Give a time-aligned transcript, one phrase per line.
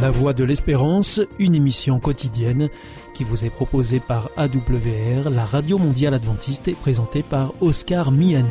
[0.00, 2.68] La Voix de l'Espérance, une émission quotidienne
[3.14, 8.46] qui vous est proposée par AWR, la radio mondiale adventiste et présentée par Oscar Miani.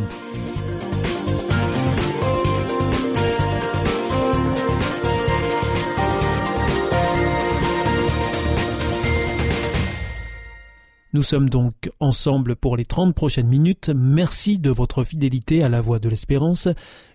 [11.13, 13.89] Nous sommes donc ensemble pour les 30 prochaines minutes.
[13.95, 16.67] Merci de votre fidélité à la voix de l'espérance.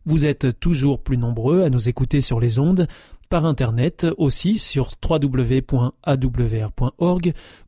[0.07, 2.89] Vous êtes toujours plus nombreux à nous écouter sur les ondes,
[3.33, 5.73] par internet aussi sur www.awr.org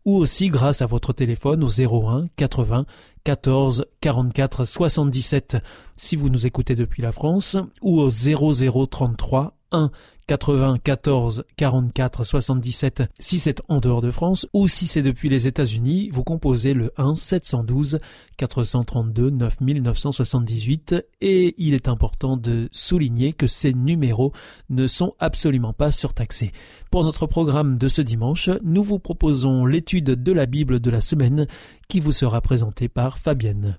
[0.04, 2.84] ou aussi grâce à votre téléphone au 01 80
[3.24, 5.56] 14 44 77
[5.96, 9.90] si vous nous écoutez depuis la France ou au 0033 1
[10.26, 16.10] 94 44 77 si c'est en dehors de France ou si c'est depuis les États-Unis,
[16.12, 18.00] vous composez le 1 712
[18.36, 24.32] 432 9978 et il est important de souligner que ces numéros
[24.70, 26.52] ne sont absolument pas surtaxés.
[26.90, 31.00] Pour notre programme de ce dimanche, nous vous proposons l'étude de la Bible de la
[31.00, 31.46] semaine
[31.88, 33.78] qui vous sera présentée par Fabienne.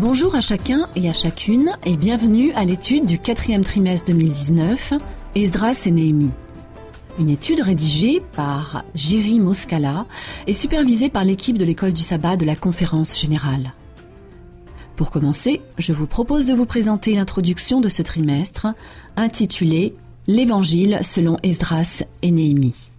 [0.00, 4.94] Bonjour à chacun et à chacune et bienvenue à l'étude du quatrième trimestre 2019,
[5.34, 6.30] Esdras et Néhémie.
[7.18, 10.06] Une étude rédigée par Jerry Moscala
[10.46, 13.74] et supervisée par l'équipe de l'école du sabbat de la conférence générale.
[14.96, 18.68] Pour commencer, je vous propose de vous présenter l'introduction de ce trimestre
[19.16, 19.94] intitulée
[20.26, 22.90] L'Évangile selon Esdras et Néhémie.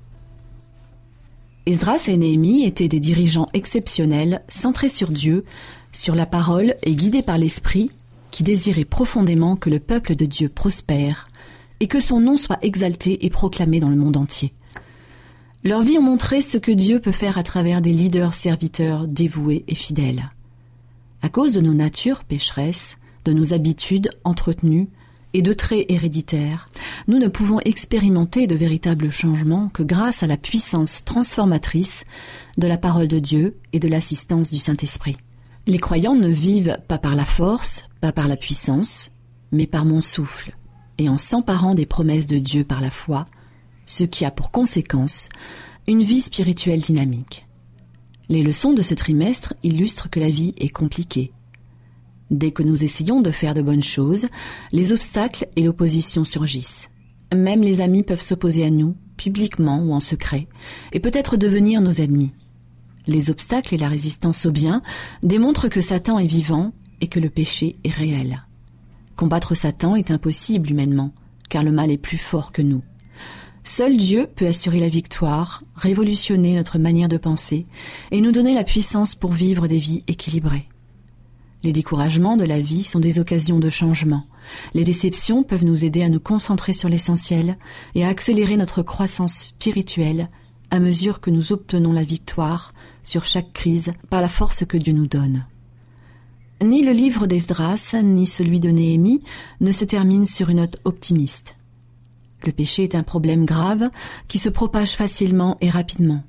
[1.65, 5.45] Esdras et Néhémie étaient des dirigeants exceptionnels, centrés sur Dieu,
[5.91, 7.91] sur la parole et guidés par l'Esprit,
[8.31, 11.27] qui désirait profondément que le peuple de Dieu prospère
[11.79, 14.53] et que son nom soit exalté et proclamé dans le monde entier.
[15.63, 19.63] Leur vie ont montré ce que Dieu peut faire à travers des leaders serviteurs dévoués
[19.67, 20.31] et fidèles.
[21.21, 24.89] À cause de nos natures pécheresses, de nos habitudes entretenues
[25.33, 26.69] et de traits héréditaires,
[27.07, 32.05] nous ne pouvons expérimenter de véritables changements que grâce à la puissance transformatrice
[32.57, 35.17] de la parole de Dieu et de l'assistance du Saint-Esprit.
[35.67, 39.11] Les croyants ne vivent pas par la force, pas par la puissance,
[39.51, 40.57] mais par mon souffle,
[40.97, 43.27] et en s'emparant des promesses de Dieu par la foi,
[43.85, 45.29] ce qui a pour conséquence
[45.87, 47.47] une vie spirituelle dynamique.
[48.29, 51.31] Les leçons de ce trimestre illustrent que la vie est compliquée.
[52.31, 54.27] Dès que nous essayons de faire de bonnes choses,
[54.71, 56.89] les obstacles et l'opposition surgissent.
[57.35, 60.47] Même les amis peuvent s'opposer à nous, publiquement ou en secret,
[60.93, 62.31] et peut-être devenir nos ennemis.
[63.07, 64.81] Les obstacles et la résistance au bien
[65.23, 68.45] démontrent que Satan est vivant et que le péché est réel.
[69.15, 71.13] Combattre Satan est impossible humainement,
[71.49, 72.83] car le mal est plus fort que nous.
[73.63, 77.67] Seul Dieu peut assurer la victoire, révolutionner notre manière de penser
[78.09, 80.67] et nous donner la puissance pour vivre des vies équilibrées.
[81.63, 84.25] Les découragements de la vie sont des occasions de changement.
[84.73, 87.57] Les déceptions peuvent nous aider à nous concentrer sur l'essentiel
[87.93, 90.29] et à accélérer notre croissance spirituelle
[90.71, 92.73] à mesure que nous obtenons la victoire
[93.03, 95.45] sur chaque crise par la force que Dieu nous donne.
[96.63, 99.21] Ni le livre d'Esdras, ni celui de Néhémie
[99.61, 101.55] ne se terminent sur une note optimiste.
[102.45, 103.89] Le péché est un problème grave
[104.27, 106.23] qui se propage facilement et rapidement.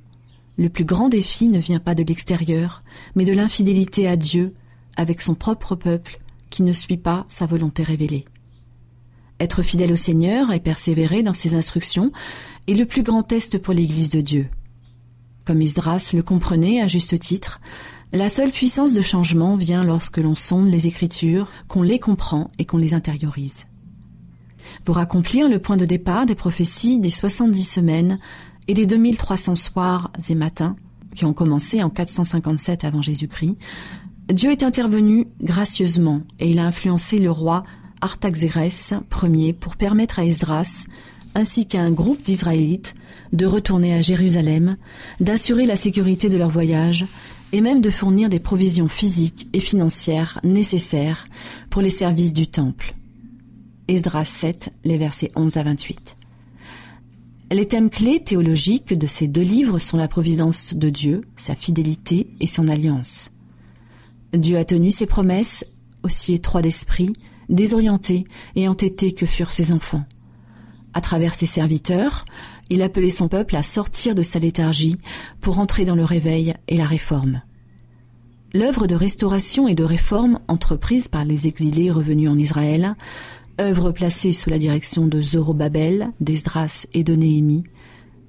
[0.58, 2.82] Le plus grand défi ne vient pas de l'extérieur,
[3.14, 4.54] mais de l'infidélité à Dieu
[4.96, 8.26] avec son propre peuple qui ne suit pas sa volonté révélée.
[9.40, 12.12] Être fidèle au Seigneur et persévérer dans ses instructions
[12.68, 14.48] est le plus grand test pour l'Église de Dieu.
[15.44, 17.60] Comme Isdras le comprenait à juste titre,
[18.12, 22.64] la seule puissance de changement vient lorsque l'on sonde les Écritures, qu'on les comprend et
[22.64, 23.66] qu'on les intériorise.
[24.84, 28.18] Pour accomplir le point de départ des prophéties des 70 semaines
[28.68, 30.76] et des 2300 soirs et matins,
[31.14, 33.56] qui ont commencé en 457 avant Jésus-Christ,
[34.32, 37.62] Dieu est intervenu gracieusement et il a influencé le roi
[38.00, 40.86] Artaxerès Ier pour permettre à Esdras
[41.34, 42.94] ainsi qu'à un groupe d'Israélites
[43.32, 44.76] de retourner à Jérusalem,
[45.20, 47.06] d'assurer la sécurité de leur voyage
[47.52, 51.26] et même de fournir des provisions physiques et financières nécessaires
[51.70, 52.94] pour les services du temple.
[53.88, 56.16] Esdras 7, les versets 11 à 28.
[57.50, 62.28] Les thèmes clés théologiques de ces deux livres sont la providence de Dieu, sa fidélité
[62.40, 63.30] et son alliance.
[64.32, 65.66] Dieu a tenu ses promesses,
[66.02, 67.12] aussi étroits d'esprit,
[67.50, 68.24] désorientés
[68.56, 70.04] et entêtés que furent ses enfants.
[70.94, 72.24] À travers ses serviteurs,
[72.70, 74.98] il appelait son peuple à sortir de sa léthargie
[75.40, 77.42] pour entrer dans le réveil et la réforme.
[78.54, 82.96] L'œuvre de restauration et de réforme entreprise par les exilés revenus en Israël,
[83.60, 87.64] œuvre placée sous la direction de Zorobabel, d'Esdras et de Néhémie,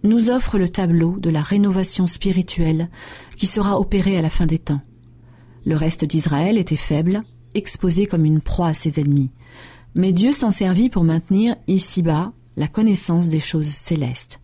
[0.04, 2.90] nous offre le tableau de la rénovation spirituelle
[3.38, 4.82] qui sera opérée à la fin des temps.
[5.66, 9.32] Le reste d'Israël était faible, exposé comme une proie à ses ennemis.
[9.96, 14.40] Mais Dieu s'en servit pour maintenir ici-bas la connaissance des choses célestes.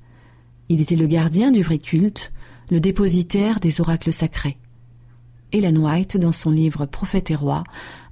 [0.70, 2.32] Il était le gardien du vrai culte,
[2.70, 4.58] le dépositaire des oracles sacrés.
[5.52, 7.64] Ellen White, dans son livre Prophète et roi,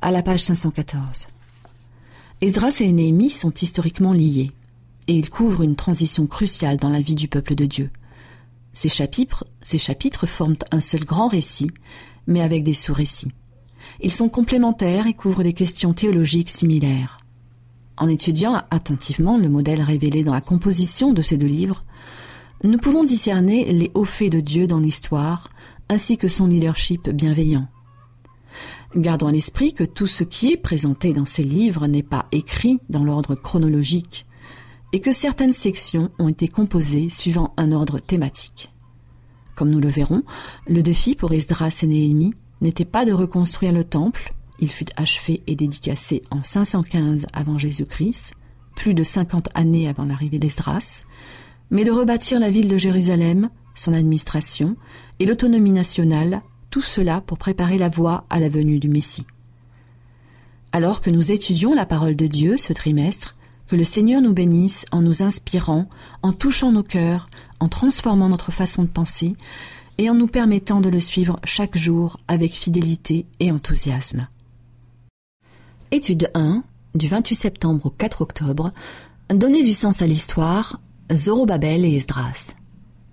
[0.01, 1.27] à la page 514.
[2.41, 4.51] Esdras et Néhémie sont historiquement liés,
[5.07, 7.91] et ils couvrent une transition cruciale dans la vie du peuple de Dieu.
[8.73, 11.71] Ces chapitres, ces chapitres forment un seul grand récit,
[12.27, 13.31] mais avec des sous-récits.
[14.01, 17.19] Ils sont complémentaires et couvrent des questions théologiques similaires.
[17.97, 21.83] En étudiant attentivement le modèle révélé dans la composition de ces deux livres,
[22.63, 25.49] nous pouvons discerner les hauts faits de Dieu dans l'histoire,
[25.89, 27.67] ainsi que son leadership bienveillant.
[28.95, 32.79] Gardons à l'esprit que tout ce qui est présenté dans ces livres n'est pas écrit
[32.89, 34.25] dans l'ordre chronologique,
[34.93, 38.71] et que certaines sections ont été composées suivant un ordre thématique.
[39.55, 40.23] Comme nous le verrons,
[40.67, 45.41] le défi pour Esdras et Néhémie n'était pas de reconstruire le temple, il fut achevé
[45.47, 48.33] et dédicacé en 515 avant Jésus-Christ,
[48.75, 51.05] plus de 50 années avant l'arrivée d'Esdras,
[51.69, 54.75] mais de rebâtir la ville de Jérusalem, son administration
[55.19, 59.25] et l'autonomie nationale, tout cela pour préparer la voie à la venue du Messie.
[60.71, 63.35] Alors que nous étudions la parole de Dieu ce trimestre,
[63.67, 65.89] que le Seigneur nous bénisse en nous inspirant,
[66.23, 67.29] en touchant nos cœurs,
[67.59, 69.35] en transformant notre façon de penser
[69.97, 74.27] et en nous permettant de le suivre chaque jour avec fidélité et enthousiasme.
[75.91, 76.63] Étude 1,
[76.95, 78.73] du 28 septembre au 4 octobre,
[79.33, 80.81] Donner du sens à l'histoire,
[81.13, 82.55] Zorobabel et Esdras.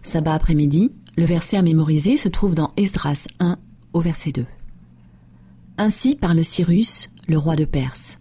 [0.03, 3.59] Sabbat après-midi, le verset à mémoriser se trouve dans Esdras 1
[3.93, 4.45] au verset 2.
[5.79, 8.19] Ainsi parle Cyrus, le roi de Perse.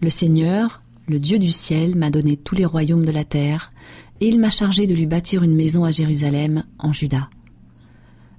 [0.00, 3.72] Le Seigneur, le Dieu du ciel, m'a donné tous les royaumes de la terre,
[4.20, 7.28] et il m'a chargé de lui bâtir une maison à Jérusalem, en Juda.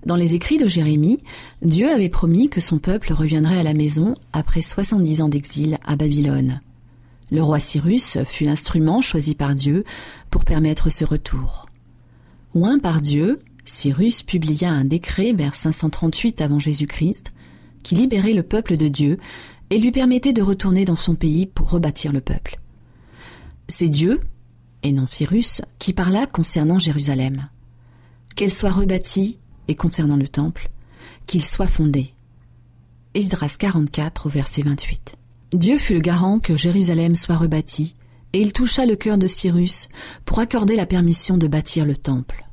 [0.06, 1.19] Dans les écrits de Jérémie,
[1.62, 5.95] Dieu avait promis que son peuple reviendrait à la maison après soixante-dix ans d'exil à
[5.95, 6.62] Babylone.
[7.31, 9.86] Le roi Cyrus fut l'instrument choisi par Dieu
[10.31, 11.68] pour permettre ce retour.
[12.56, 17.31] Oint par Dieu, Cyrus publia un décret vers 538 avant Jésus-Christ
[17.83, 19.18] qui libérait le peuple de Dieu
[19.69, 22.59] et lui permettait de retourner dans son pays pour rebâtir le peuple.
[23.68, 24.19] C'est Dieu,
[24.83, 27.48] et non Cyrus, qui parla concernant Jérusalem.
[28.36, 30.69] Qu'elle soit rebâtie, et concernant le temple,
[31.27, 32.13] qu'il soit fondé.
[33.13, 35.17] Esdras 44 verset 28.
[35.53, 37.95] Dieu fut le garant que Jérusalem soit rebâtie,
[38.33, 39.89] et il toucha le cœur de Cyrus
[40.23, 42.47] pour accorder la permission de bâtir le temple.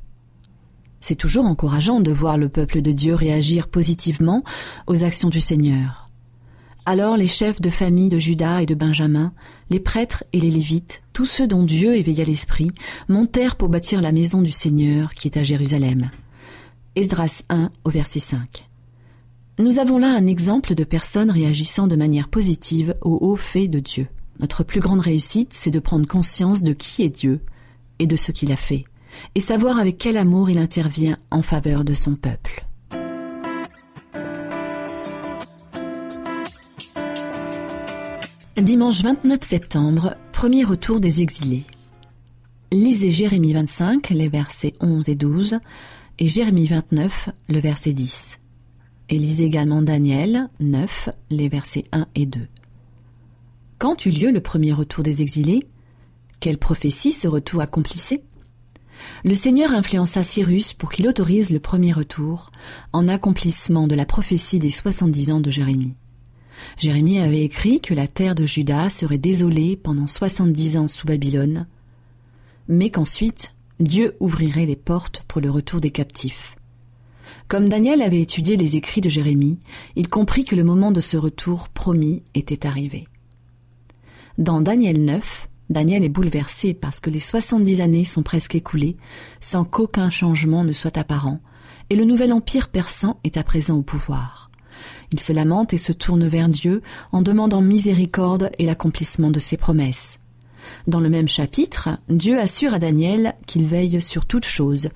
[0.99, 4.43] C'est toujours encourageant de voir le peuple de Dieu réagir positivement
[4.87, 6.09] aux actions du Seigneur.
[6.85, 9.31] Alors les chefs de famille de Judas et de Benjamin,
[9.69, 12.71] les prêtres et les Lévites, tous ceux dont Dieu éveilla l'esprit,
[13.07, 16.09] montèrent pour bâtir la maison du Seigneur qui est à Jérusalem.
[16.99, 18.67] Esdras 1 au verset 5.
[19.57, 23.79] Nous avons là un exemple de personnes réagissant de manière positive aux hauts faits de
[23.79, 24.07] Dieu.
[24.41, 27.39] Notre plus grande réussite, c'est de prendre conscience de qui est Dieu
[27.99, 28.83] et de ce qu'il a fait,
[29.33, 32.65] et savoir avec quel amour il intervient en faveur de son peuple.
[38.57, 41.63] Dimanche 29 septembre, premier retour des exilés.
[42.73, 45.59] Lisez Jérémie 25, les versets 11 et 12,
[46.19, 48.39] et Jérémie 29, le verset 10
[49.09, 52.41] et lisez également Daniel 9, les versets 1 et 2.
[53.79, 55.65] Quand eut lieu le premier retour des exilés
[56.39, 58.23] Quelle prophétie ce retour accomplissait?
[59.23, 62.51] Le Seigneur influença Cyrus pour qu'il autorise le premier retour,
[62.91, 65.95] en accomplissement de la prophétie des soixante-dix ans de Jérémie.
[66.77, 71.65] Jérémie avait écrit que la terre de Juda serait désolée pendant soixante-dix ans sous Babylone,
[72.67, 76.57] mais qu'ensuite Dieu ouvrirait les portes pour le retour des captifs.
[77.47, 79.57] Comme Daniel avait étudié les écrits de Jérémie,
[79.95, 83.07] il comprit que le moment de ce retour promis était arrivé.
[84.37, 88.97] Dans Daniel 9, Daniel est bouleversé parce que les soixante-dix années sont presque écoulées
[89.39, 91.39] sans qu'aucun changement ne soit apparent,
[91.89, 94.51] et le nouvel empire persan est à présent au pouvoir.
[95.13, 96.81] Il se lamente et se tourne vers Dieu
[97.13, 100.19] en demandant miséricorde et l'accomplissement de ses promesses.
[100.87, 104.89] Dans le même chapitre, Dieu assure à Daniel qu'il veille sur toute chose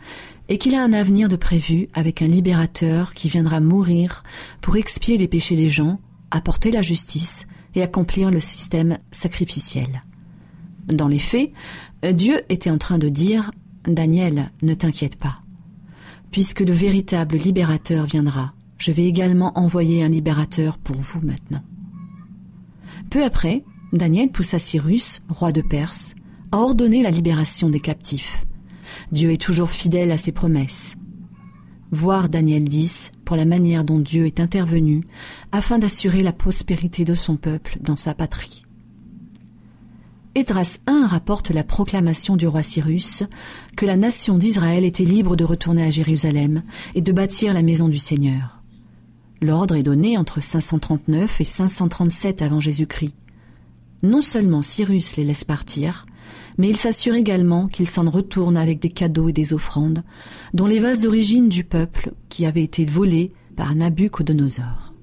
[0.49, 4.23] et qu'il a un avenir de prévu avec un libérateur qui viendra mourir
[4.61, 5.99] pour expier les péchés des gens,
[6.31, 10.03] apporter la justice et accomplir le système sacrificiel.
[10.87, 11.51] Dans les faits,
[12.11, 13.51] Dieu était en train de dire
[13.85, 15.39] Daniel, ne t'inquiète pas.
[16.31, 21.63] Puisque le véritable libérateur viendra, je vais également envoyer un libérateur pour vous maintenant.
[23.09, 23.63] Peu après,
[23.93, 26.15] Daniel poussa Cyrus, roi de Perse,
[26.51, 28.43] à ordonner la libération des captifs.
[29.12, 30.95] Dieu est toujours fidèle à ses promesses.
[31.91, 35.01] Voir Daniel 10 pour la manière dont Dieu est intervenu
[35.51, 38.65] afin d'assurer la prospérité de son peuple dans sa patrie.
[40.33, 43.23] Esdras 1 rapporte la proclamation du roi Cyrus
[43.77, 46.63] que la nation d'Israël était libre de retourner à Jérusalem
[46.95, 48.63] et de bâtir la maison du Seigneur.
[49.39, 53.13] L'ordre est donné entre 539 et 537 avant Jésus-Christ.
[54.03, 56.05] Non seulement Cyrus les laisse partir,
[56.57, 60.03] mais il s'assure également qu'ils s'en retournent avec des cadeaux et des offrandes,
[60.53, 64.93] dont les vases d'origine du peuple qui avaient été volés par Nabucodonosor.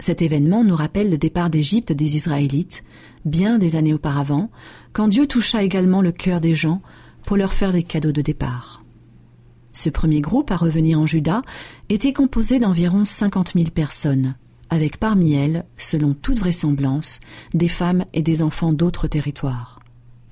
[0.00, 2.82] Cet événement nous rappelle le départ d'Égypte des Israélites,
[3.24, 4.50] bien des années auparavant,
[4.92, 6.82] quand Dieu toucha également le cœur des gens
[7.24, 8.82] pour leur faire des cadeaux de départ.
[9.72, 11.42] Ce premier groupe à revenir en Juda
[11.88, 14.34] était composé d'environ cinquante mille personnes,
[14.70, 17.20] avec parmi elles, selon toute vraisemblance,
[17.52, 19.80] des femmes et des enfants d'autres territoires.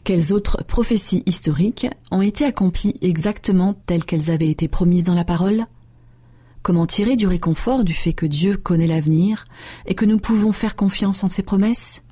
[0.04, 5.24] Quelles autres prophéties historiques ont été accomplies exactement telles qu'elles avaient été promises dans la
[5.24, 5.66] parole?
[6.62, 9.44] Comment tirer du réconfort du fait que Dieu connaît l'avenir
[9.86, 12.02] et que nous pouvons faire confiance en ses promesses?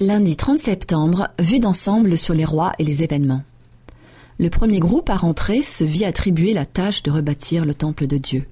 [0.00, 3.42] Lundi 30 septembre, vue d'ensemble sur les rois et les événements.
[4.38, 8.18] Le premier groupe à rentrer se vit attribuer la tâche de rebâtir le temple de
[8.18, 8.46] Dieu.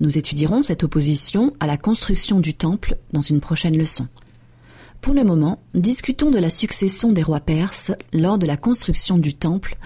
[0.00, 4.08] Nous étudierons cette opposition à la construction du temple dans une prochaine leçon.
[5.02, 9.34] Pour le moment, discutons de la succession des rois perses lors de la construction du
[9.34, 9.76] temple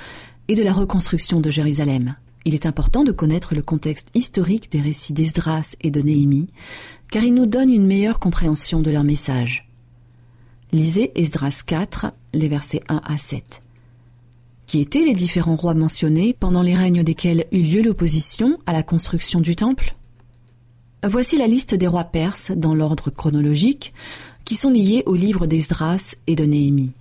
[0.47, 2.14] et de la reconstruction de Jérusalem.
[2.44, 6.47] Il est important de connaître le contexte historique des récits d'Esdras et de Néhémie,
[7.11, 9.68] car il nous donne une meilleure compréhension de leur message.
[10.71, 13.62] Lisez Esdras 4, les versets 1 à 7.
[14.66, 18.83] Qui étaient les différents rois mentionnés pendant les règnes desquels eut lieu l'opposition à la
[18.83, 19.97] construction du temple?
[21.06, 23.92] Voici la liste des rois perses dans l'ordre chronologique,
[24.46, 26.92] qui sont liées au livre d'Esdras et de Néhémie.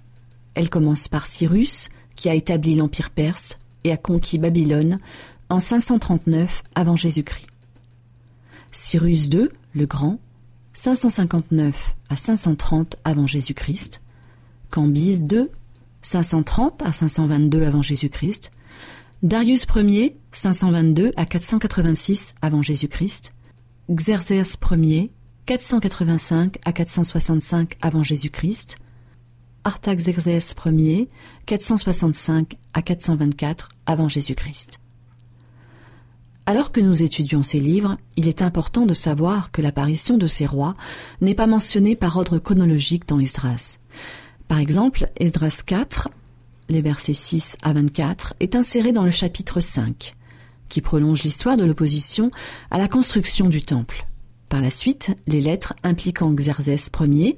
[0.55, 4.99] Elle commence par Cyrus, qui a établi l'empire perse et a conquis Babylone
[5.49, 7.47] en 539 avant Jésus-Christ.
[8.71, 10.19] Cyrus II, le Grand,
[10.73, 14.01] 559 à 530 avant Jésus-Christ.
[14.69, 15.47] Cambyse II,
[16.01, 18.51] 530 à 522 avant Jésus-Christ.
[19.21, 23.33] Darius Ier, 522 à 486 avant Jésus-Christ.
[23.91, 25.11] Xerxès Ier,
[25.45, 28.77] 485 à 465 avant Jésus-Christ,
[29.65, 31.09] Artaxerxès Ier,
[31.45, 34.79] 465 à 424 avant Jésus-Christ.
[36.45, 40.45] Alors que nous étudions ces livres, il est important de savoir que l'apparition de ces
[40.45, 40.73] rois
[41.21, 43.79] n'est pas mentionnée par ordre chronologique dans Esdras.
[44.47, 46.09] Par exemple, Esdras 4,
[46.69, 50.15] les versets 6 à 24, est inséré dans le chapitre 5,
[50.73, 52.31] qui prolonge l'histoire de l'opposition
[52.71, 54.07] à la construction du temple.
[54.49, 57.37] Par la suite, les lettres impliquant Xerxès Ier,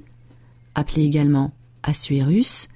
[0.74, 1.52] appelé également
[1.84, 2.70] Assuérus,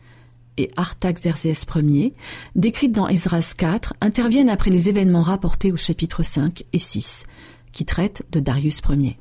[0.57, 2.13] et Artaxerxès Ier,
[2.55, 7.23] décrites dans Esdras 4, interviennent après les événements rapportés au chapitre 5 et 6,
[7.71, 9.17] qui traitent de Darius Ier.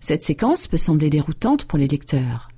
[0.00, 2.48] Cette séquence peut sembler déroutante pour les lecteurs,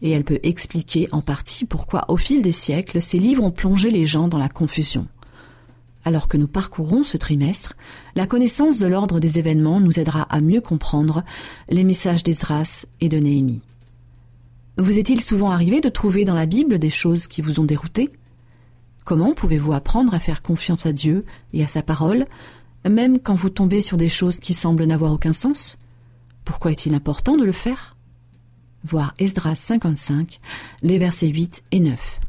[0.00, 3.90] et elle peut expliquer en partie pourquoi, au fil des siècles, ces livres ont plongé
[3.90, 5.08] les gens dans la confusion.
[6.04, 7.74] Alors que nous parcourons ce trimestre,
[8.14, 11.24] la connaissance de l'ordre des événements nous aidera à mieux comprendre
[11.70, 13.62] les messages d'Esdras et de Néhémie.
[14.76, 18.10] Vous est-il souvent arrivé de trouver dans la Bible des choses qui vous ont dérouté?
[19.04, 22.26] Comment pouvez-vous apprendre à faire confiance à Dieu et à sa parole,
[22.88, 25.78] même quand vous tombez sur des choses qui semblent n'avoir aucun sens?
[26.44, 27.96] Pourquoi est-il important de le faire?
[28.84, 30.40] Voir Esdras 55,
[30.82, 32.20] les versets 8 et 9.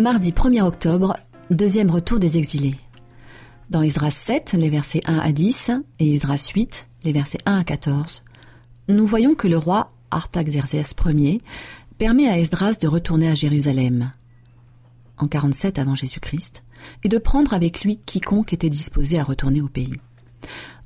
[0.00, 1.18] Mardi 1er octobre,
[1.50, 2.76] deuxième retour des exilés.
[3.68, 7.64] Dans Esdras 7, les versets 1 à 10, et Esdras 8, les versets 1 à
[7.64, 8.22] 14,
[8.88, 11.42] nous voyons que le roi Artaxerxès Ier
[11.98, 14.12] permet à Esdras de retourner à Jérusalem,
[15.18, 16.64] en 47 avant Jésus-Christ,
[17.04, 20.00] et de prendre avec lui quiconque était disposé à retourner au pays.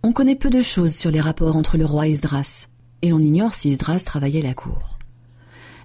[0.03, 2.67] On connaît peu de choses sur les rapports entre le roi et Esdras,
[3.03, 4.94] et l'on ignore si Esdras travaillait la cour.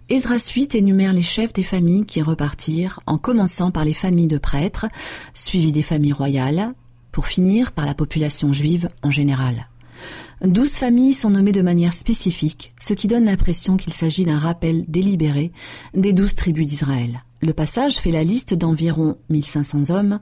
[0.09, 4.39] Esdras 8 énumère les chefs des familles qui repartirent, en commençant par les familles de
[4.39, 4.87] prêtres,
[5.35, 6.73] suivies des familles royales,
[7.11, 9.67] pour finir par la population juive en général.
[10.41, 14.83] Douze familles sont nommées de manière spécifique, ce qui donne l'impression qu'il s'agit d'un rappel
[14.87, 15.51] délibéré
[15.93, 17.23] des douze tribus d'Israël.
[17.41, 20.19] Le passage fait la liste d'environ 1500 hommes,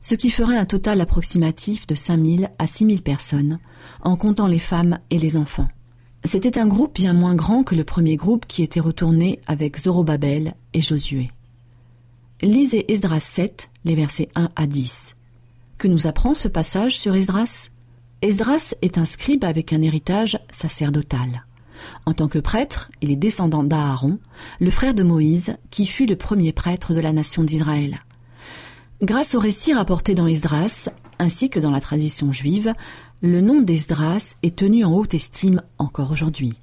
[0.00, 3.60] ce qui ferait un total approximatif de 5000 à 6000 personnes,
[4.02, 5.68] en comptant les femmes et les enfants.
[6.24, 10.54] C'était un groupe bien moins grand que le premier groupe qui était retourné avec Zorobabel
[10.74, 11.30] et Josué.
[12.42, 15.14] Lisez Esdras 7, les versets 1 à 10.
[15.78, 17.70] Que nous apprend ce passage sur Esdras?
[18.20, 21.44] Esdras est un scribe avec un héritage sacerdotal.
[22.04, 24.18] En tant que prêtre, il est descendant d'Aaron,
[24.60, 28.00] le frère de Moïse, qui fut le premier prêtre de la nation d'Israël.
[29.00, 30.88] Grâce au récit rapporté dans Esdras,
[31.20, 32.74] ainsi que dans la tradition juive,
[33.20, 36.60] le nom d'Esdras est tenu en haute estime encore aujourd'hui.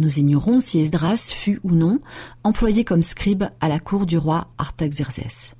[0.00, 2.00] Nous ignorons si Esdras fut ou non
[2.42, 5.54] employé comme scribe à la cour du roi Artaxerxès.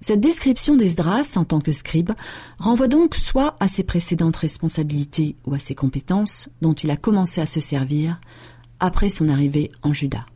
[0.00, 2.12] Cette description d'Esdras en tant que scribe
[2.58, 7.40] renvoie donc soit à ses précédentes responsabilités ou à ses compétences dont il a commencé
[7.40, 8.20] à se servir
[8.78, 10.26] après son arrivée en Juda.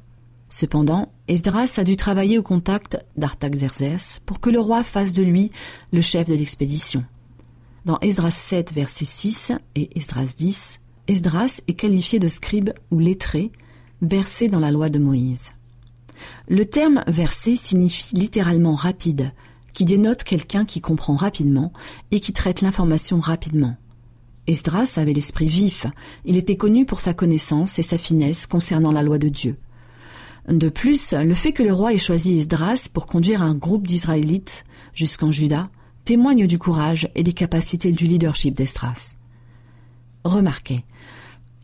[0.49, 5.51] Cependant, Esdras a dû travailler au contact d'Artaxerxès pour que le roi fasse de lui
[5.93, 7.05] le chef de l'expédition.
[7.89, 13.51] Dans Esdras 7, verset 6 et Esdras 10, Esdras est qualifié de scribe ou lettré,
[14.03, 15.53] versé dans la loi de Moïse.
[16.51, 19.33] Le terme versé signifie littéralement rapide,
[19.73, 21.73] qui dénote quelqu'un qui comprend rapidement
[22.11, 23.75] et qui traite l'information rapidement.
[24.47, 25.87] Esdras avait l'esprit vif,
[26.27, 29.57] il était connu pour sa connaissance et sa finesse concernant la loi de Dieu.
[30.47, 34.65] De plus, le fait que le roi ait choisi Esdras pour conduire un groupe d'Israélites
[34.93, 35.71] jusqu'en Juda
[36.09, 39.17] témoigne du courage et des capacités du leadership d'Esdras.
[40.25, 40.87] Remarquez,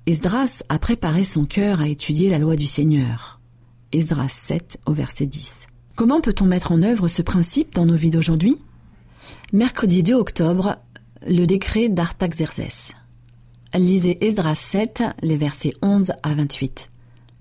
[0.04, 3.40] Esdras a préparé son cœur à étudier la loi du Seigneur.
[3.92, 5.66] Esdras 7 au verset 10.
[5.96, 8.58] Comment peut-on mettre en œuvre ce principe dans nos vies d'aujourd'hui?
[9.54, 10.76] Mercredi 2 octobre,
[11.26, 12.92] le décret d'Artaxerxès.
[13.74, 16.90] Lisez Esdras 7, les versets 11 à 28.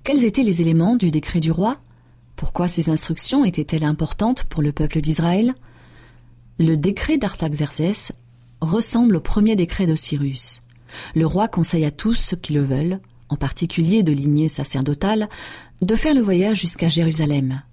[0.06, 1.80] Quels étaient les éléments du décret du roi?
[2.38, 5.54] Pourquoi ces instructions étaient-elles importantes pour le peuple d'Israël?
[6.66, 8.14] Le décret d'Artaxerxès
[8.62, 10.64] ressemble au premier décret d'Osiris.
[11.14, 15.28] Le roi conseille à tous ceux qui le veulent, en particulier de lignée sacerdotale,
[15.82, 17.64] de faire le voyage jusqu'à Jérusalem,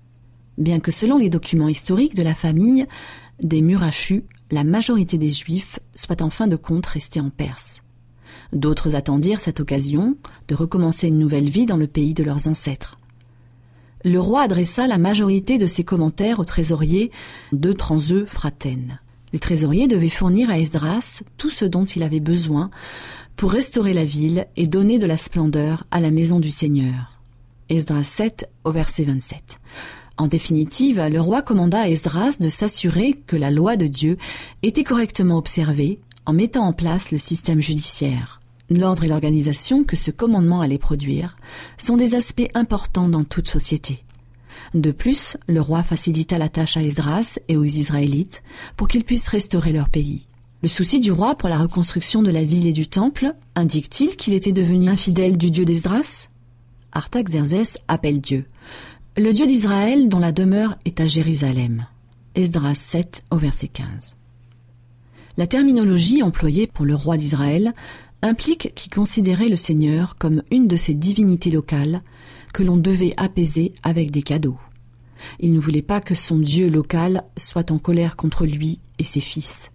[0.59, 2.89] bien que selon les documents historiques de la famille
[3.41, 7.85] des Murachus, la majorité des Juifs soient en fin de compte restés en Perse.
[8.53, 10.17] D'autres attendirent cette occasion
[10.49, 12.99] de recommencer une nouvelle vie dans le pays de leurs ancêtres.
[14.03, 17.11] Le roi adressa la majorité de ses commentaires au trésorier
[17.53, 18.99] de Transeux Fraten.
[19.35, 22.71] Le trésorier devait fournir à Esdras tout ce dont il avait besoin
[23.37, 27.21] pour restaurer la ville et donner de la splendeur à la maison du Seigneur.
[27.69, 29.61] Esdras 7 au verset 27.
[30.17, 34.17] En définitive, le roi commanda à Esdras de s'assurer que la loi de Dieu
[34.63, 38.40] était correctement observée en mettant en place le système judiciaire.
[38.71, 41.37] L'ordre et l'organisation que ce commandement allait produire
[41.77, 44.05] sont des aspects importants dans toute société.
[44.75, 48.43] De plus, le roi facilita la tâche à Esdras et aux Israélites
[48.77, 50.27] pour qu'ils puissent restaurer leur pays.
[50.63, 54.35] Le souci du roi pour la reconstruction de la ville et du temple indique-t-il qu'il
[54.35, 56.29] était devenu infidèle du dieu d'Esdras?
[56.93, 58.45] Artaxerxès appelle Dieu
[59.17, 61.87] le Dieu d'Israël dont la demeure est à Jérusalem.
[62.35, 64.17] Esdras 7 au verset 15.
[65.37, 67.75] La terminologie employée pour le roi d'Israël
[68.23, 72.03] implique qu'il considérait le Seigneur comme une de ses divinités locales
[72.53, 74.59] que l'on devait apaiser avec des cadeaux.
[75.39, 79.21] Il ne voulait pas que son Dieu local soit en colère contre lui et ses
[79.21, 79.71] fils.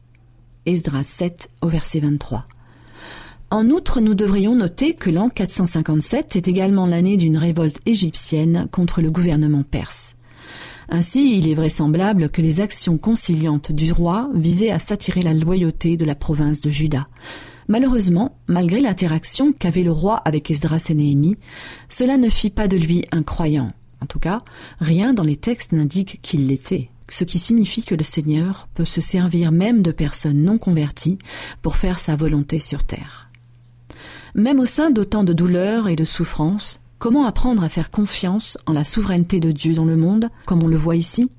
[0.66, 2.48] Esdras 7 au verset 23.
[3.52, 9.02] En outre, nous devrions noter que l'an 457 est également l'année d'une révolte égyptienne contre
[9.02, 10.16] le gouvernement perse.
[10.90, 15.98] Ainsi, il est vraisemblable que les actions conciliantes du roi visaient à s'attirer la loyauté
[15.98, 17.08] de la province de Juda.
[17.68, 21.36] Malheureusement, malgré l'interaction qu'avait le roi avec Esdras et Néhémie,
[21.90, 23.70] cela ne fit pas de lui un croyant.
[24.02, 24.42] En tout cas,
[24.80, 29.02] rien dans les textes n'indique qu'il l'était, ce qui signifie que le Seigneur peut se
[29.02, 31.18] servir même de personnes non converties
[31.64, 33.30] pour faire sa volonté sur terre.
[34.36, 38.74] Même au sein d'autant de douleurs et de souffrances, comment apprendre à faire confiance en
[38.74, 41.30] la souveraineté de Dieu dans le monde, comme on le voit ici?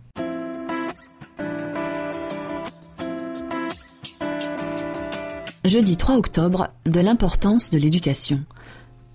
[5.66, 8.44] Jeudi 3 octobre, de l'importance de l'éducation.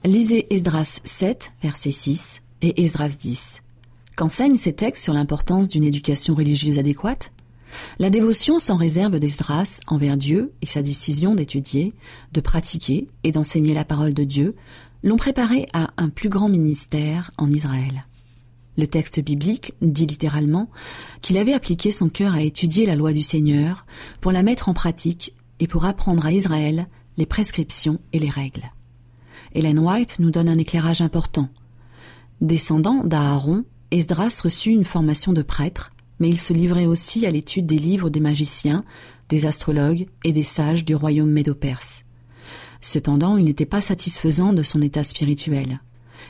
[0.04, 3.62] Lisez Esdras 7, verset 6 et Esdras 10.
[4.18, 7.32] Qu'enseignent ces textes sur l'importance d'une éducation religieuse adéquate?
[8.00, 11.94] La dévotion sans réserve d'Esdras envers Dieu et sa décision d'étudier,
[12.34, 14.56] de pratiquer et d'enseigner la parole de Dieu
[15.04, 18.06] l'ont préparé à un plus grand ministère en Israël.
[18.78, 20.70] Le texte biblique dit littéralement
[21.22, 23.86] qu'il avait appliqué son cœur à étudier la loi du Seigneur
[24.20, 28.70] pour la mettre en pratique et pour apprendre à Israël les prescriptions et les règles.
[29.56, 31.48] Hélène White nous donne un éclairage important.
[32.42, 37.66] Descendant d'Aaron, Esdras reçut une formation de prêtre mais il se livrait aussi à l'étude
[37.66, 38.86] des livres des magiciens,
[39.28, 42.06] des astrologues et des sages du royaume médo-perse.
[42.80, 45.82] Cependant, il n'était pas satisfaisant de son état spirituel.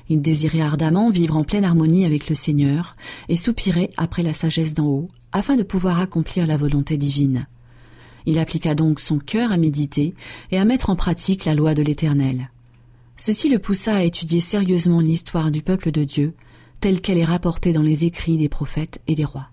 [0.07, 2.95] Il désirait ardemment vivre en pleine harmonie avec le Seigneur
[3.27, 7.47] et soupirait après la sagesse d'en haut, afin de pouvoir accomplir la volonté divine.
[8.25, 10.13] Il appliqua donc son cœur à méditer
[10.51, 12.49] et à mettre en pratique la loi de l'Éternel.
[13.17, 16.33] Ceci le poussa à étudier sérieusement l'histoire du peuple de Dieu,
[16.79, 19.49] telle qu'elle est rapportée dans les écrits des prophètes et des rois.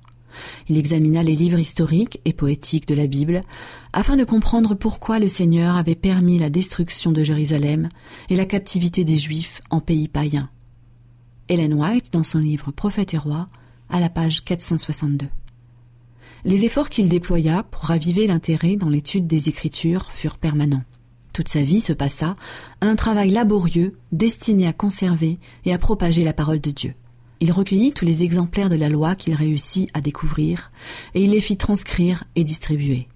[0.68, 3.42] Il examina les livres historiques et poétiques de la Bible
[3.92, 7.88] afin de comprendre pourquoi le Seigneur avait permis la destruction de Jérusalem
[8.28, 10.48] et la captivité des Juifs en pays païens.
[11.48, 13.48] Ellen White, dans son livre Prophète et roi,
[13.90, 15.28] à la page 462.
[16.44, 20.85] Les efforts qu'il déploya pour raviver l'intérêt dans l'étude des Écritures furent permanents.
[21.33, 22.37] Toute sa vie se passa
[22.81, 26.94] à un travail laborieux destiné à conserver et à propager la parole de Dieu.
[27.40, 30.72] Il recueillit tous les exemplaires de la loi qu'il réussit à découvrir,
[31.14, 33.07] et il les fit transcrire et distribuer.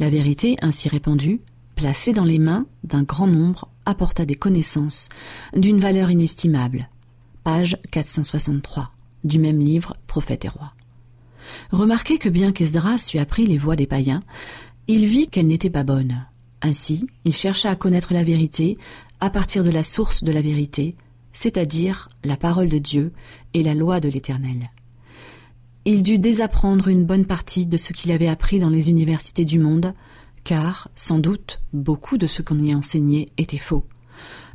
[0.00, 1.42] La vérité ainsi répandue,
[1.74, 5.10] placée dans les mains d'un grand nombre, apporta des connaissances
[5.54, 6.88] d'une valeur inestimable.
[7.44, 8.92] Page 463
[9.26, 10.72] du même livre Prophète et roi.
[11.70, 14.22] Remarquez que bien qu'Esdras eût appris les voies des païens,
[14.88, 16.26] il vit qu'elles n'étaient pas bonnes.
[16.62, 18.78] Ainsi, il chercha à connaître la vérité
[19.20, 20.94] à partir de la source de la vérité,
[21.32, 23.12] c'est-à-dire la parole de Dieu
[23.54, 24.70] et la loi de l'Éternel.
[25.84, 29.58] Il dut désapprendre une bonne partie de ce qu'il avait appris dans les universités du
[29.58, 29.94] monde,
[30.44, 33.86] car, sans doute, beaucoup de ce qu'on y enseignait était faux.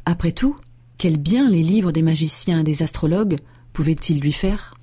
[0.05, 0.55] Après tout,
[0.97, 3.37] quel bien les livres des magiciens et des astrologues
[3.73, 4.75] pouvaient-ils lui faire?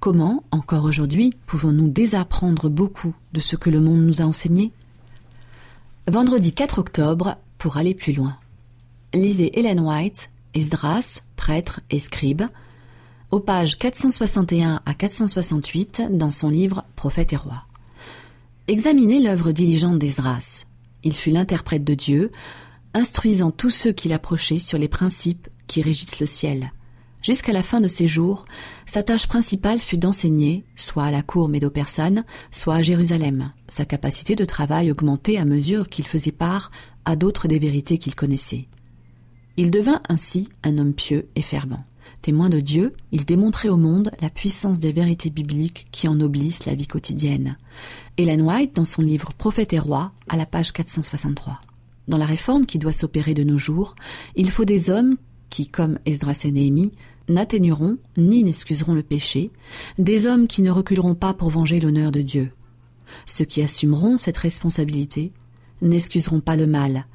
[0.00, 4.72] Comment, encore aujourd'hui, pouvons-nous désapprendre beaucoup de ce que le monde nous a enseigné?
[6.08, 8.38] Vendredi 4 octobre, pour aller plus loin.
[9.12, 12.44] Lisez Helen White, Esdras, prêtre et scribe,
[13.30, 17.64] aux pages 461 à 468 dans son livre Prophète et roi.
[18.68, 20.64] Examinez l'œuvre diligente d'Esdras.
[21.04, 22.32] Il fut l'interprète de Dieu,
[22.94, 26.72] instruisant tous ceux qui l'approchaient sur les principes qui régissent le ciel.
[27.22, 28.46] Jusqu'à la fin de ses jours,
[28.86, 33.52] sa tâche principale fut d'enseigner, soit à la cour médo-persane, soit à Jérusalem.
[33.68, 36.70] Sa capacité de travail augmentait à mesure qu'il faisait part
[37.04, 38.68] à d'autres des vérités qu'il connaissait.
[39.58, 41.84] Il devint ainsi un homme pieux et fervent.
[42.22, 46.74] Témoin de Dieu, il démontrait au monde la puissance des vérités bibliques qui ennoblissent la
[46.74, 47.58] vie quotidienne.
[48.16, 51.60] Ellen White, dans son livre Prophète et roi, à la page 463.
[52.08, 53.94] Dans la réforme qui doit s'opérer de nos jours,
[54.36, 55.16] il faut des hommes
[55.50, 56.52] qui, comme Esdras et
[57.30, 59.50] n'atténueront ni n'excuseront le péché,
[59.98, 62.52] des hommes qui ne reculeront pas pour venger l'honneur de Dieu.
[63.26, 65.32] Ceux qui assumeront cette responsabilité
[65.80, 67.06] n'excuseront pas le mal,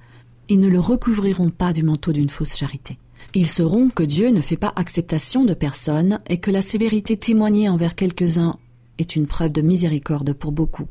[0.49, 2.97] et ne le recouvriront pas du manteau d'une fausse charité.
[3.33, 7.69] Ils sauront que Dieu ne fait pas acceptation de personne et que la sévérité témoignée
[7.69, 8.57] envers quelques-uns
[8.97, 10.87] est une preuve de miséricorde pour beaucoup.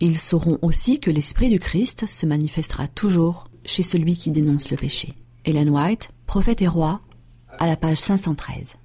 [0.00, 4.76] Ils sauront aussi que l'Esprit du Christ se manifestera toujours chez celui qui dénonce le
[4.76, 5.12] péché.
[5.44, 7.00] Ellen White, Prophète et roi,
[7.58, 8.76] à la page 513.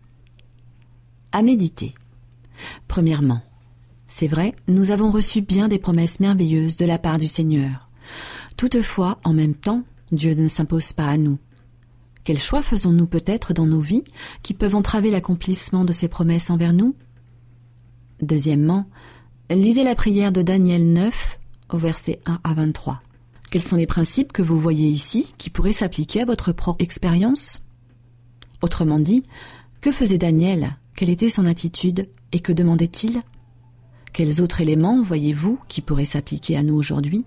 [1.32, 1.94] À méditer.
[2.88, 3.42] Premièrement,
[4.06, 7.90] c'est vrai, nous avons reçu bien des promesses merveilleuses de la part du Seigneur.
[8.58, 11.40] Toutefois, en même temps, Dieu ne s'impose pas à nous.
[12.24, 14.04] Quels choix faisons-nous peut-être dans nos vies
[14.44, 16.96] qui peuvent entraver l'accomplissement de ces promesses envers nous?
[18.22, 18.86] Deuxièmement,
[19.50, 23.02] lisez la prière de Daniel 9 au verset 1 à 23.
[23.52, 27.64] Quels sont les principes que vous voyez ici qui pourraient s'appliquer à votre propre expérience?
[28.64, 29.24] Autrement dit,
[29.82, 30.78] que faisait Daniel?
[30.96, 32.08] Quelle était son attitude?
[32.32, 33.22] Et que demandait-il?
[34.14, 37.26] Quels autres éléments voyez-vous qui pourraient s'appliquer à nous aujourd'hui?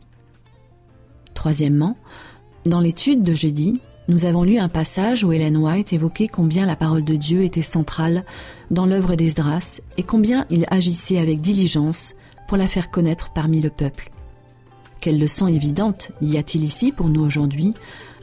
[1.35, 1.99] Troisièmement,
[2.65, 6.75] dans l'étude de jeudi, nous avons lu un passage où Helen White évoquait combien la
[6.75, 8.25] parole de Dieu était centrale
[8.71, 12.15] dans l'œuvre d'Esdras et combien il agissait avec diligence
[12.49, 14.11] pour la faire connaître parmi le peuple.
[15.01, 17.75] Quelle leçon évidente y a-t-il ici pour nous aujourd'hui?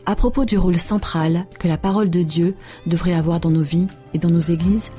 [0.05, 3.87] À propos du rôle central que la parole de Dieu devrait avoir dans nos vies
[4.13, 4.91] et dans nos églises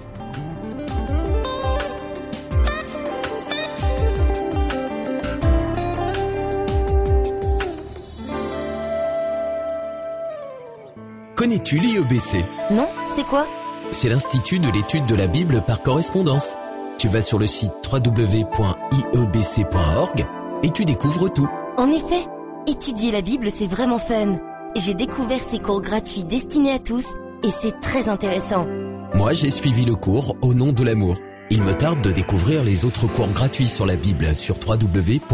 [11.37, 13.47] Connais-tu l'IEBC Non, c'est quoi?
[13.90, 16.57] C'est l'Institut de l'étude de la Bible par correspondance.
[16.97, 18.57] Tu vas sur le site www.iebc.org
[20.62, 21.49] et tu découvres tout.
[21.77, 22.25] En effet,
[22.67, 24.38] étudier la Bible, c'est vraiment fun.
[24.77, 27.07] J'ai découvert ces cours gratuits destinés à tous
[27.45, 28.67] et c'est très intéressant.
[29.15, 31.17] Moi, j'ai suivi le cours Au nom de l'amour.
[31.51, 35.29] Il me tarde de découvrir les autres cours gratuits sur la Bible sur www.iebc.org.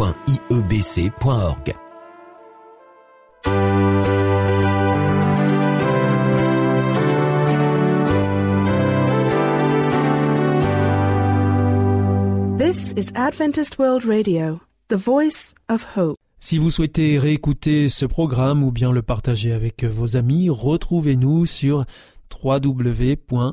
[12.57, 16.20] This is Adventist World Radio, the voice of hope.
[16.43, 21.85] Si vous souhaitez réécouter ce programme ou bien le partager avec vos amis, retrouvez-nous sur
[22.43, 23.45] www.awr.org.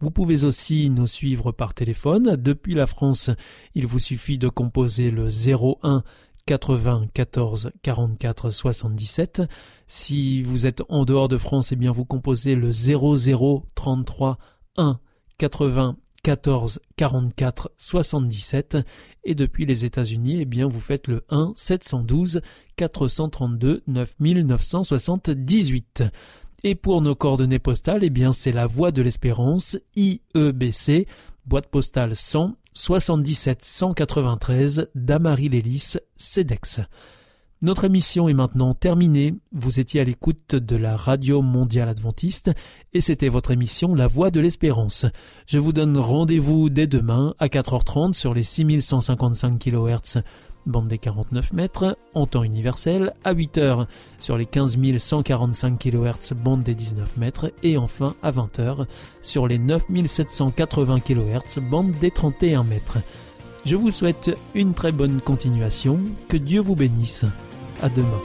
[0.00, 2.36] Vous pouvez aussi nous suivre par téléphone.
[2.36, 3.28] Depuis la France,
[3.74, 6.04] il vous suffit de composer le 01
[6.46, 9.42] 80 14 44 77.
[9.86, 14.38] Si vous êtes en dehors de France, eh bien vous composez le 00 33
[14.78, 14.98] 1
[15.36, 18.76] 80 14 44 77
[19.24, 22.42] et depuis les États-Unis, eh bien vous faites le 1 712
[22.76, 26.04] 432 9978.
[26.64, 31.06] Et pour nos coordonnées postales, eh bien c'est la Voie de l'Espérance IEBC,
[31.46, 36.82] boîte postale 100 77 193 Damary Lélis, CEDEX.
[37.60, 39.34] Notre émission est maintenant terminée.
[39.52, 42.52] Vous étiez à l'écoute de la Radio Mondiale Adventiste
[42.92, 45.06] et c'était votre émission La Voix de l'Espérance.
[45.48, 50.22] Je vous donne rendez-vous dès demain à 4h30 sur les 6155 kHz
[50.66, 53.86] bande des 49 mètres, en temps universel, à 8h
[54.18, 58.86] sur les 15 145 kHz, bande des 19 mètres, et enfin à 20h
[59.22, 62.98] sur les 9780 kHz, bande des 31 mètres.
[63.64, 67.24] Je vous souhaite une très bonne continuation, que Dieu vous bénisse.
[67.80, 68.20] À demain.